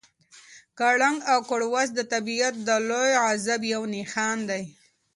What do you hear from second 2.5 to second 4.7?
د لوی غضب یو نښان دی.